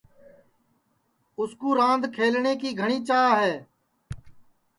[1.39, 3.53] اُس کُو راند کھلٹؔے کی گھٹؔی چاھ ہے